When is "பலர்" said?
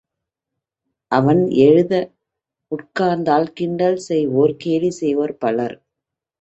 5.37-5.77